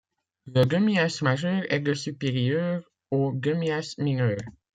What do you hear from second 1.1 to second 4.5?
majeur est de supérieur au demi-axe mineur.